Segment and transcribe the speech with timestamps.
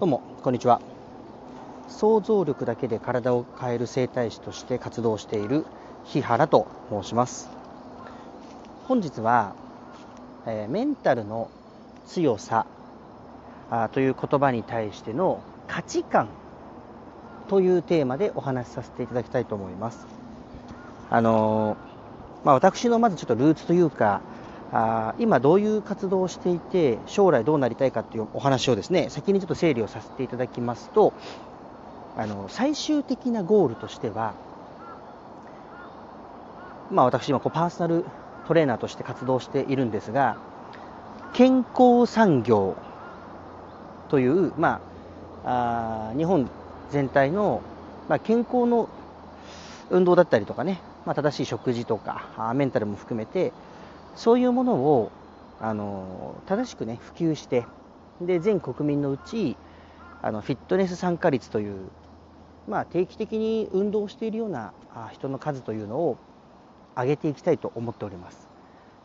[0.00, 0.80] どうもこんにちは。
[1.88, 5.66] 想像力だけで体を変える整体師として活動している
[6.04, 7.50] 日原と申します。
[8.84, 9.56] 本日は、
[10.46, 11.50] えー、メンタルの
[12.06, 12.64] 強さ
[13.72, 16.28] あという言葉に対しての価値観
[17.48, 20.06] というテーマでお話しさせていただきたいと思います。
[21.10, 24.20] あのー、まあ、私のまずちょっとルーツというか
[24.72, 31.14] あ今どういう活動をしていて将来どうなりたいかっていうお話をですね先にちょっと整理をさせていただきますと
[32.16, 34.34] あの最終的なゴールとしては
[36.90, 38.04] まあ私今こうパーソナル
[38.46, 40.36] トレーナーとして活動しているんですが
[41.32, 42.76] 健康産業
[44.08, 44.80] という、ま
[45.44, 46.48] あ、あ日本
[46.90, 47.62] 全体の、
[48.08, 48.88] まあ、健康の
[49.90, 53.52] 運動だったりとかね、まあ、正しい食事とかメンタルも含めて
[54.18, 55.12] そういうものを
[55.60, 57.64] あの正しくね普及して
[58.20, 59.56] で全国民のうち
[60.22, 61.88] あのフィットネス参加率という、
[62.66, 64.72] まあ、定期的に運動しているような
[65.12, 66.16] 人の数というのを
[66.96, 68.48] 上げていきたいと思っております。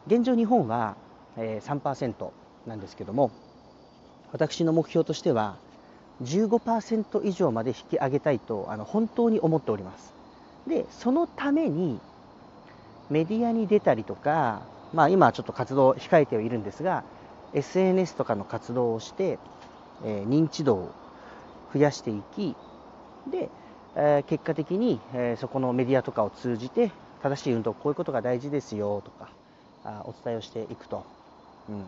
[0.08, 0.95] 現状日本は、
[1.38, 2.31] え、3%
[2.66, 3.30] なんですけども
[4.31, 5.58] 私の目標としては
[6.23, 10.16] 15%以上まで引き上げたいとあの本当に思っております。
[10.66, 12.00] でそのために
[13.11, 17.03] メディアに出たりとかまあ、今はちょっと活動を控えてはいるんですが
[17.53, 19.39] SNS とかの活動をして、
[20.03, 20.91] えー、認知度を
[21.73, 22.55] 増やしていき
[23.30, 23.50] で、
[23.95, 26.91] えー、結果的に、えー、そこのメディアとかを通じて
[27.22, 29.30] 正しい運動こういうことが大事ですよとか
[29.83, 31.05] あお伝えをしていくと、
[31.69, 31.85] うん、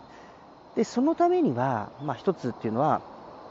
[0.76, 3.02] でそのためには、まあ、一つっていうのは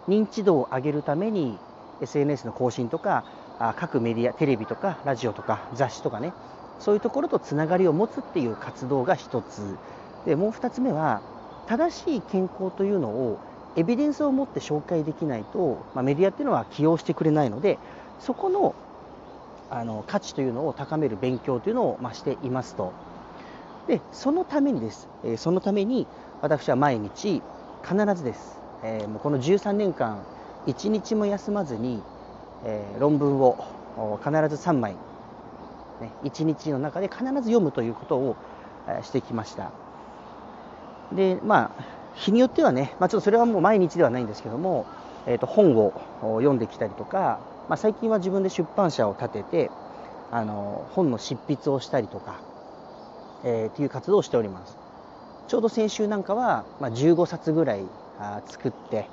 [0.08, 1.58] 認知度を上げるために
[2.00, 3.24] SNS の更新とか
[3.58, 6.32] あ各メディアテレビとかラジオとか雑誌とかね
[6.78, 9.62] そういうところとつながりを持つっていう活動が一つ。
[10.26, 11.20] でもう2つ目は
[11.66, 13.38] 正しい健康というのを
[13.76, 17.78] エビデンスを持って紹介できないと、まあ、メディアっていうのは起用してくれないので
[18.20, 18.74] そこの
[19.70, 22.92] あの価値というのを高める勉強というのを、まあ、していますと。
[23.88, 26.06] でそのためにです、えー、そのために
[26.42, 27.42] 私は毎日
[27.82, 30.22] 必ずです、えー、もうこの13年間
[30.66, 32.02] 1日も休まずに、
[32.64, 33.64] えー、論文を
[34.22, 34.96] 必ず3枚
[36.00, 38.36] ね、1日の中で必ず読むということを
[39.02, 39.70] してきました。
[41.12, 41.84] で、まあ、
[42.14, 44.86] 日によってはね、まあ、ちょっとそれはもう毎日ではないんですけども、
[45.26, 49.70] えー、と本を読んできたりとか、まあ、最近は自分で出版社を立てて、
[50.30, 52.40] あの本の執筆をしたりとか、
[53.44, 54.76] えー、っていう活動をしております。
[55.48, 57.84] ちょうど先週なんかは、まあ、15冊ぐらい
[58.18, 59.06] あ作って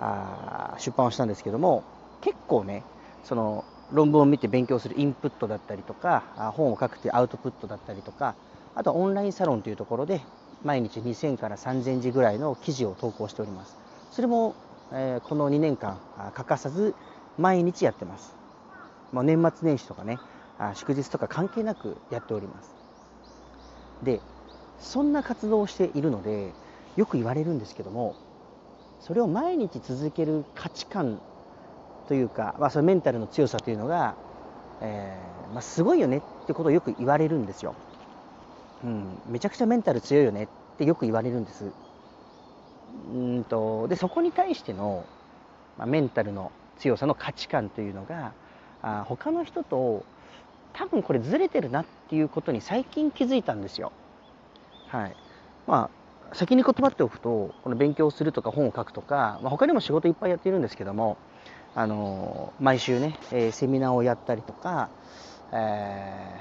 [0.00, 1.84] あ出版をしたんですけども
[2.20, 2.82] 結構ね
[3.24, 8.34] その論文を見て勉強するインプットだったりとか本を書くというアウトプットだったりとか
[8.74, 10.20] あとはオンラインサロンというところで
[10.62, 13.78] 毎日2000から3000字ぐらいの記事を投稿しております。
[14.10, 14.56] それも、
[14.92, 16.94] え、この2年間欠かさず
[17.36, 18.38] 毎日やってます。
[19.12, 20.20] もう年末年始とかね
[20.74, 22.76] 祝日とか関係なくやっております。
[24.02, 24.20] で
[24.78, 26.56] そんな活動をしているので
[26.96, 28.14] よく言われるんですけども
[28.98, 31.22] それを毎日続ける価値観
[32.08, 34.14] というか、まあ、そのメンタルの強さというのが、
[34.80, 37.74] えー、まあ、すごいよねってことをよく言われるんですよ、
[38.84, 41.72] うん、めちゃくちゃメンタル強いよねってよく言われるんです。
[43.12, 45.04] うんとでそこに対しての、
[45.76, 48.32] まあ、メンタルの強さの価値観というのが
[48.82, 50.04] あ他の人と
[50.72, 53.92] 多分これずれてるなっていうことに最近気づいたんですよ。
[54.88, 55.16] はい。
[55.66, 55.90] ま
[56.30, 61.16] あ先に断っておくとこの勉強するとか本を書くとか、まあ、他にも仕事いっぱいやっているんですけども
[61.78, 64.88] あの毎週ね、え、セミナーをやったりとか、
[65.52, 66.40] え、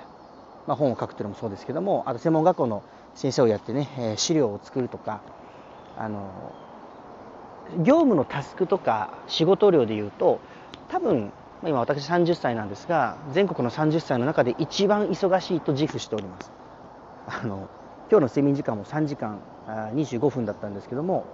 [0.66, 2.84] まあ、本を書くというのもそうですけどもあと専門学校の
[3.16, 5.20] 先生をやってね、え、資料を作るとか
[5.98, 6.24] あの
[7.84, 10.40] 業務のタスクとか仕事量でいうと
[10.90, 11.32] 多分
[11.64, 16.52] 今私30歳なんですが全国の30歳の中で一番忙しいと自負しております。
[17.28, 17.68] あの
[18.10, 19.40] 今日の睡眠時間も3時間
[19.96, 21.26] 25分だったんですけども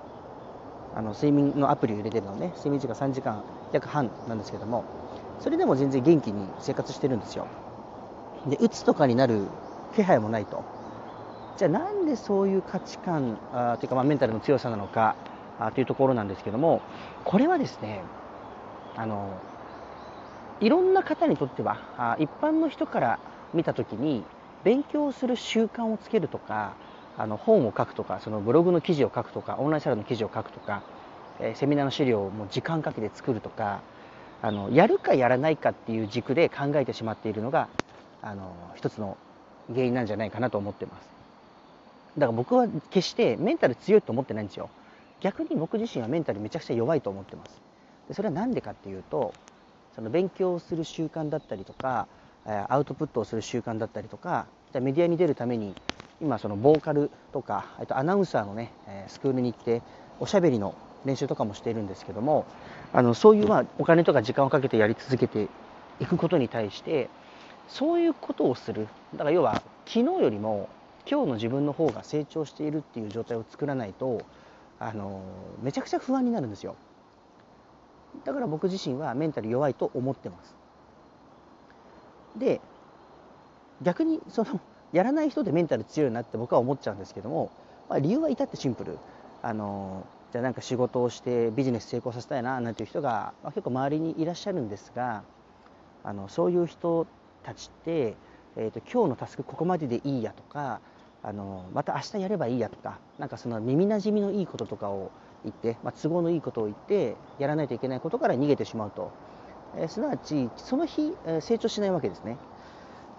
[0.95, 2.47] あの睡眠のアプリを入れてるのね。
[2.57, 4.83] 睡眠時間3時間約半なんですけども。
[5.39, 7.47] それでも全然元気に生活してるんですよ。
[8.45, 9.47] でうつとかになる
[9.95, 10.63] 気配もないと。
[11.57, 15.15] じゃあなんでそういう価値観あというかまあメンタルの強さなのか
[15.59, 16.81] あというところなんですけども。
[17.23, 18.03] これはですね
[18.95, 19.41] あの
[20.59, 23.19] いろんな方にとってはあ一般の人から
[23.53, 24.23] 見た時に
[24.63, 26.75] 勉強する習慣をつけるとか
[27.17, 30.81] あの本を書くとかそのブログの記事を書くとかオンラインサロンの記事を書くとか、
[31.39, 33.81] えセミナーの資料をもう時間かけて作るとか
[34.41, 37.67] あのやるかやらないかっていう軸で考えてしまっているのが
[38.21, 39.17] あの一つの
[39.73, 41.09] 原因なんじゃないかなと思ってます。
[42.17, 44.69] だから僕は決してメンタル強いと思ってないんですよ。
[45.21, 47.61] 逆に僕自身はメンタルめちゃくちゃ弱いと思ってます。
[48.07, 49.33] でそれは何でかっていうと
[49.95, 52.07] その勉強をする習慣だったりとか
[52.67, 55.75] アウトプットをする習慣だったりとかメディアに出るために
[56.21, 58.71] 今そのボーカルとかとアナウンサーのね
[59.07, 59.81] スクールに行って
[60.19, 62.45] おしゃべりの練習とかもしているんですけども
[62.93, 65.47] あのそういうまあお金とか時間をかけてやり続けて
[65.99, 67.09] いくことに対して
[67.67, 68.87] そういうことをする。
[69.13, 70.69] だから要は昨日よりも
[71.09, 74.21] 今日の自分の方が成長しているっていう状態を作らないと
[74.79, 75.21] あの
[75.63, 76.75] めちゃくちゃ不安になるんですよ。
[78.25, 80.55] だから僕自身はメンタル弱いと思ってます。
[82.37, 82.61] で
[83.81, 84.59] 逆にその
[84.93, 87.51] やらない人でメンタル強いなって僕は思っちゃうんですけども、
[87.89, 88.97] まあ、理由は至ってシンプル。
[89.43, 95.23] あのじゃあなんか仕事をしてビジネス成功させたいななんていう人が、まあ、結構周りにいらっしゃるんですが
[96.03, 97.05] あのそういう人
[97.43, 98.15] たちって、
[98.55, 100.79] えーと、今日のタスクここまででいいやとか
[101.23, 105.11] あのまた明日やればいいやとかなんかその耳なじみのいいこととかを
[105.43, 109.11] 言って、まあ、都合のいいことを言ってやらないといけないことから逃げてしまうと、
[109.75, 112.37] えー、すなわちその日、えー、成長しないわけですね、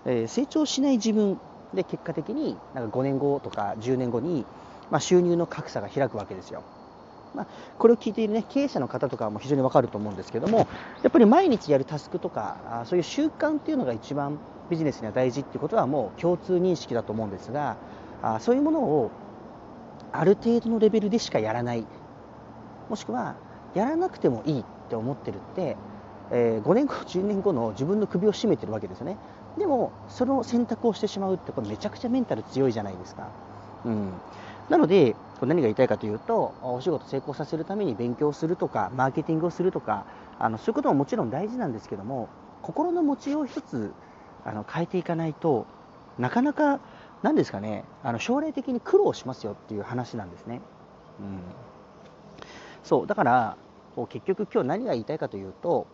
[0.06, 1.38] えー、成長しない自分
[1.74, 4.44] で結果的になんか5年後とか10年後に、
[4.90, 6.62] まあ、収入の格差が開くわけですよ。
[7.34, 7.46] まあ、
[7.78, 10.68] これを聞いている、ね、経営者の方とかも非常に分かると思うんですけども
[11.02, 14.38] やっぱり毎日やるタスクとかそういう習慣っていうのが一番
[14.68, 17.78] ビジネスには大事っていうことはもう共通認識だと思うんですが
[18.22, 19.10] あそういうものを
[20.12, 21.86] ある程度のレベルでしかやらない。
[22.90, 23.36] もしくは
[23.74, 25.76] やらなくてもいいって思ってるって、
[26.30, 29.16] えー、5年後10年後の自分の首を絞めてるわけですよね。
[29.58, 33.28] でもその選択をしてしまうってこれめちゃくちゃメンタル強いじゃないですか、
[33.84, 34.12] うん、
[34.68, 40.06] なので何が言いたいかというとお仕事成功させるために勉強するとかマーケティングをするとか
[40.38, 42.28] あのそういうことももちろん大事なんですけども
[42.62, 43.92] 心の持ちよう一つ
[44.44, 45.66] あの変えていかないと
[46.18, 46.80] なかなか
[47.22, 50.60] 何ですかねあの将来的に苦労しますよっていう話なんですね。
[51.20, 51.38] うん、
[52.82, 53.06] そう。
[53.06, 53.56] だから
[53.94, 55.86] こう結局今日何が言いたいかというと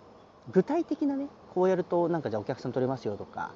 [0.51, 1.27] 具体的なね
[1.59, 3.53] こうやるとなんかじゃあお客さん取れますよとか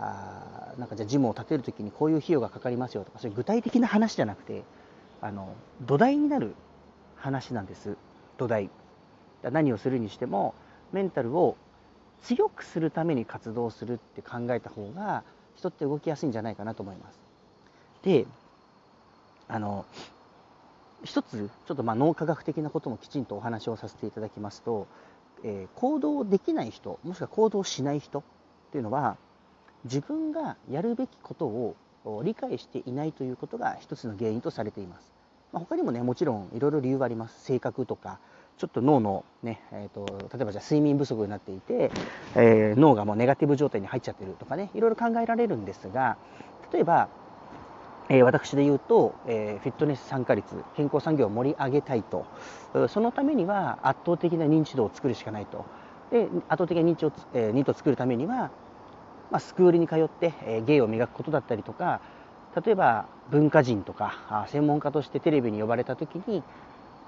[0.00, 4.64] あなんかじゃあジムを建てる時にこういう費用がかかりますよとかそういう具体的な話じゃなくて
[5.20, 6.56] あの土台になる
[7.14, 7.96] 話なんです。
[8.38, 8.70] 土台。
[9.44, 10.54] 何をするにしても
[10.92, 11.56] メンタルを
[12.22, 15.22] 強くするために活動するって考えた方が
[15.54, 17.20] 人って動きやすいんじゃないかなと思います。
[18.02, 18.26] で
[19.46, 19.84] あの
[21.04, 24.88] 一つちょっとまあ脳科学的なこともきちんとお話をさせていただきますと、
[25.44, 28.22] えー、行動できない人もしくは行動しない人っ
[28.72, 29.16] ていうのは
[29.84, 31.76] 自分がやるべきことを
[32.24, 35.12] 理解していないということが一つの原因とされています。
[35.52, 38.18] まあ、他にもねもちろんいろいろ理由はあります性格とか
[38.58, 40.06] ちょっと脳のね、えーと、
[40.36, 41.92] 例えばじゃあ睡眠不足になっていて、
[42.34, 46.16] えー、脳がもうネガティブ状態に入っちゃってるとかねいろいろ考えられるんですが
[46.72, 47.08] 例えば、
[48.08, 50.44] え、私で言うと、え、フィットネス参加率
[50.76, 52.26] 健康産業を盛り上げたいと。
[52.88, 55.64] そのためには圧倒的な認知度を作るしかないと。
[56.10, 58.50] で圧倒的な認知を、えー、認知を作るためには
[59.30, 62.00] まあ、スクールに通って、え芸を磨くことだったりとか
[62.64, 66.42] 例えば文化人とか専門家としてテレビに呼ばれた時に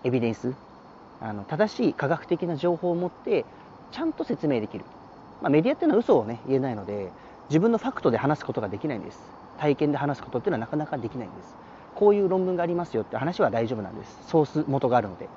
[0.03, 0.53] エビデンス
[1.21, 3.45] あの正しい科学的な情報を持って
[3.93, 4.85] ちゃんと説明できる、
[5.41, 7.13] まあ、メディアっていうのは嘘をね言えないので
[7.49, 9.46] 自分のファクトで話すことができないんです。
[9.59, 11.57] 体験で話すことっていうのはなかなかできないんです。
[11.95, 14.19] こういう論文がありますよって話は大丈夫なんです。
[14.29, 15.29] ソース元があるので、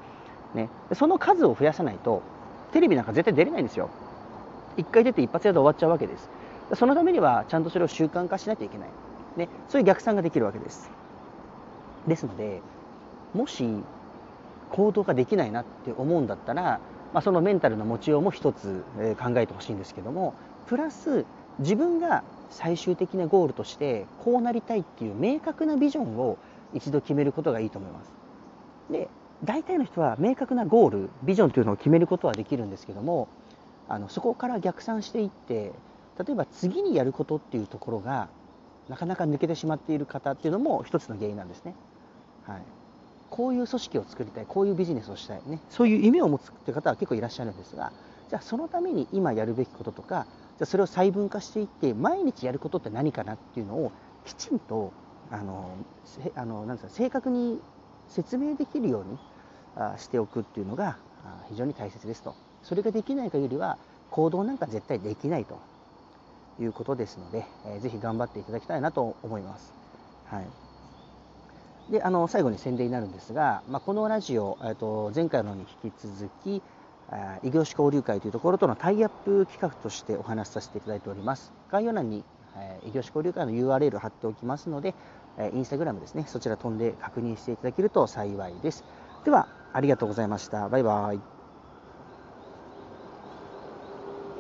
[0.54, 2.22] ね、その数を増やさないと
[2.74, 3.90] テレビなんか絶対出れないんですよ。
[4.78, 6.30] 一回出て一発屋で終わっちゃうわけです。
[6.76, 8.90] そのためにはちゃんとそれを習慣化しなきゃいけない、
[9.38, 10.92] ね、そういう逆算ができるわけです。
[12.08, 12.62] ですので
[13.34, 13.68] もし
[14.72, 16.80] 行動ができないなって思うんだったら、
[17.14, 18.84] まあ、そのメンタルの持ちようも一つ
[19.20, 20.34] 考えてほしいんですけども
[20.68, 21.26] プラス
[21.60, 26.38] 自分が最終的なゴールとしてこうなりたいっていう明確なビジョンを
[26.74, 28.12] 一度決めることがいいと思います
[28.92, 29.08] で
[29.44, 33.28] 大体の人は明確なゴールビジョンというのを決めることはできるんですけども
[33.88, 35.72] あのそこから逆算していって
[36.18, 38.28] 例えば次にやることっていうところが
[38.90, 41.76] なかなか抜けてしまっている方っていうのも一つの原因なんですね。
[42.44, 42.62] はい、
[43.30, 47.92] こういう組織を作りたいこういうビジネスをしたいねそういう夢を持つって方は結構いらっしゃるんですが
[48.30, 50.26] じゃあそのために今やるべきこととか
[50.60, 53.92] じゃそれを細分化していって毎日やることって何かなっていうのを
[54.26, 54.92] きちんと
[55.32, 55.72] あの
[56.36, 57.60] あのなんですか正確に
[58.10, 59.18] 説明できるように
[59.76, 60.98] あしておくっていうのが
[61.48, 63.78] 非常に大切ですとそれができない限りは
[64.12, 65.60] 行動なんか絶対できないと
[66.60, 69.72] いうことですので、えー、ぜひ頑張っていただきたいなと思います。
[70.26, 76.62] はい、であの最後に宣伝になるんですが、まあ、このラジオ、えー、と前回のに引き続き
[77.44, 81.52] 異業種交流会というところとのタイアップ企画としてお話しさせていただいております。
[81.72, 82.24] 概要欄に、
[82.56, 84.96] え異業種交流会の URL を貼っておきますので、
[85.38, 88.84] えインスタグラムですね、そちら飛んで確認していただけると幸いです。
[89.24, 90.70] では、ありがとうございました。
[90.70, 91.39] バイバイ。